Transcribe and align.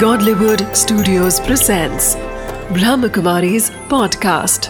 Godlywood 0.00 0.76
Studios 0.76 1.40
presents 1.40 2.16
Brahmakumari's 2.76 3.70
podcast. 3.92 4.68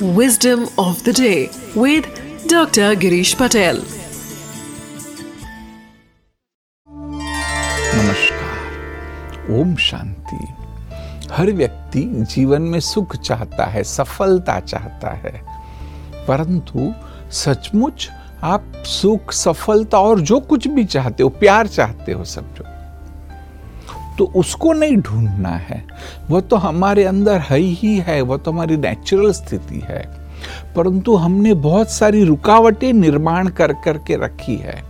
Wisdom 0.00 0.68
of 0.78 1.02
the 1.02 1.12
day 1.12 1.50
with 1.74 2.06
Dr. 2.46 2.94
Girish 2.94 3.34
Patel. 3.36 3.82
नमस्कार 7.96 9.52
ओम 9.58 9.76
शांति 9.88 10.42
हर 11.32 11.52
व्यक्ति 11.52 12.02
जीवन 12.34 12.62
में 12.62 12.80
सुख 12.80 13.16
चाहता 13.16 13.64
है 13.64 13.84
सफलता 13.84 14.60
चाहता 14.60 15.10
है 15.24 15.40
परंतु 16.28 16.92
सचमुच 17.44 18.10
आप 18.44 18.64
सुख, 18.76 19.32
सफलता 19.32 19.98
और 19.98 20.20
जो 20.20 20.40
कुछ 20.40 20.68
भी 20.68 20.84
चाहते 20.84 21.22
हो, 21.22 21.28
प्यार 21.28 21.66
चाहते 21.66 22.12
हो 22.12 22.24
सब 22.24 22.54
जो। 22.54 22.64
तो 24.18 24.24
उसको 24.24 24.72
नहीं 24.72 24.96
ढूंढना 24.96 25.48
है। 25.48 25.84
वह 26.30 26.40
तो 26.40 26.56
हमारे 26.56 27.04
अंदर 27.04 27.38
है 27.38 27.58
ही 27.58 27.96
है, 27.98 28.20
वह 28.20 28.36
तो 28.36 28.52
हमारी 28.52 28.76
नेचुरल 28.76 29.32
स्थिति 29.32 29.80
है। 29.84 30.22
परंतु 30.76 31.16
हमने 31.16 31.54
बहुत 31.54 31.90
सारी 31.90 32.24
रुकावटें 32.24 32.92
निर्माण 32.92 33.48
कर, 33.48 33.72
करके 33.72 34.16
रखी 34.16 34.56
है। 34.56 34.82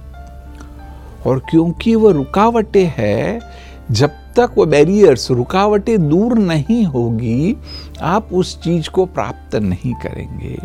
और 1.27 1.39
क्योंकि 1.39 1.95
वह 1.95 2.13
रुकावटें 2.13 2.93
है, 2.97 3.41
जब 3.91 4.11
तक 4.37 4.55
वो 4.57 4.67
बैरियर्स 4.67 5.31
रुकावटें 5.31 6.09
दूर 6.09 6.39
नहीं 6.39 6.85
होगी, 6.85 7.57
आप 8.01 8.29
उस 8.33 8.63
चीज़ 8.63 8.89
को 8.91 9.07
प्राप्त 9.07 9.57
नहीं 9.57 9.95
करेंगे। 9.95 10.57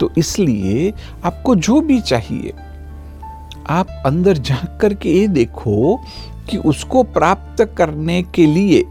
तो 0.00 0.10
इसलिए 0.18 0.92
आपको 1.24 1.54
जो 1.56 1.80
भी 1.80 2.00
चाहिए, 2.00 2.52
आप 3.68 4.02
अंदर 4.06 4.38
झाँक 4.38 4.78
करके 4.80 5.12
ये 5.12 5.28
देखो 5.28 5.96
कि 6.50 6.56
उसको 6.56 7.02
प्राप्त 7.02 7.64
करने 7.78 8.22
के 8.22 8.46
लिए 8.46 8.84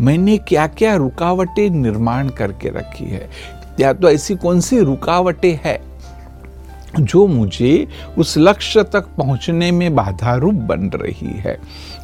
मैंने 0.00 0.36
क्या 0.38 0.66
क्या 0.66 0.94
रुकावटें 0.94 1.68
निर्माण 1.70 2.28
करके 2.28 2.68
रखी 2.68 3.04
है। 3.04 3.28
या 3.80 3.92
तो 3.92 4.10
ऐसी 4.10 4.34
कौन 4.36 4.60
सी 4.60 4.78
रुकावटें 4.78 5.58
है 5.64 5.80
जो 7.00 7.26
मुझे 7.26 7.88
उस 8.18 8.34
लक्ष्य 8.38 8.82
तक 8.82 9.08
पहुँचने 9.18 9.70
में 9.70 9.94
बाधा 9.94 10.34
रूप 10.34 10.54
बन 10.54 10.90
रही 10.94 11.32
है 11.38 11.58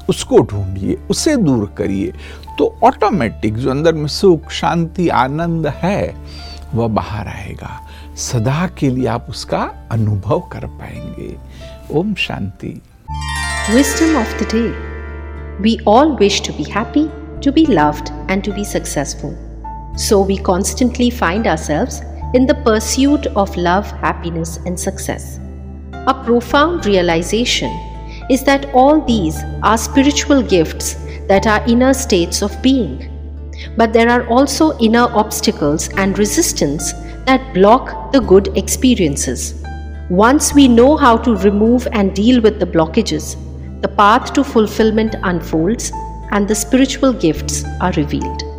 उसको 0.08 0.38
ढूंढिए 0.38 0.98
उसे 1.10 1.36
दूर 1.36 1.74
करिए। 1.78 2.12
तो 2.58 2.78
ऑटोमेटिक 2.84 3.54
जो 3.54 3.70
अंदर 3.70 3.92
में 3.92 4.06
सुख 4.06 4.50
शांति 4.50 5.08
आनंद 5.08 5.66
है 5.66 6.14
वह 6.74 6.88
बाहर 6.88 7.28
आएगा। 7.28 7.80
सदा 8.16 8.66
के 8.78 8.90
लिए 8.90 9.06
आप 9.06 9.26
उसका 9.28 9.88
अनुभव 9.90 10.40
कर 10.40 10.66
पाएँगे। 10.66 11.36
Om 11.90 12.14
Shanti. 12.14 12.80
Wisdom 13.70 14.16
of 14.22 14.38
the 14.40 14.48
day. 14.54 14.70
We 15.60 15.72
all 15.86 16.16
wish 16.18 16.40
to 16.42 16.52
be 16.52 16.64
happy, 16.70 17.08
to 17.40 17.52
be 17.52 17.64
loved, 17.66 18.10
and 18.28 18.44
to 18.44 18.52
be 18.52 18.64
successful. 18.64 19.34
So 19.96 20.20
we 20.30 20.36
constantly 20.36 21.10
find 21.10 21.46
ourselves 21.46 22.02
in 22.34 22.46
the 22.46 22.54
pursuit 22.66 23.26
of 23.28 23.56
love, 23.56 23.90
happiness, 24.02 24.58
and 24.66 24.78
success. 24.78 25.38
A 26.06 26.22
profound 26.24 26.84
realization 26.84 27.70
is 28.28 28.42
that 28.44 28.66
all 28.74 29.00
these 29.00 29.42
are 29.62 29.78
spiritual 29.78 30.42
gifts 30.42 30.94
that 31.28 31.46
are 31.46 31.64
inner 31.68 31.94
states 31.94 32.42
of 32.42 32.60
being. 32.60 33.10
But 33.76 33.92
there 33.92 34.10
are 34.10 34.26
also 34.26 34.76
inner 34.78 35.06
obstacles 35.22 35.88
and 35.96 36.18
resistance 36.18 36.92
that 37.24 37.54
block 37.54 38.12
the 38.12 38.20
good 38.20 38.56
experiences. 38.58 39.62
Once 40.10 40.52
we 40.52 40.66
know 40.68 40.96
how 40.96 41.16
to 41.16 41.36
remove 41.36 41.86
and 41.92 42.14
deal 42.14 42.40
with 42.40 42.58
the 42.58 42.66
blockages, 42.66 43.36
the 43.80 43.88
path 43.88 44.32
to 44.32 44.42
fulfillment 44.42 45.14
unfolds 45.22 45.92
and 46.32 46.48
the 46.48 46.54
spiritual 46.54 47.12
gifts 47.12 47.64
are 47.80 47.92
revealed. 47.92 48.53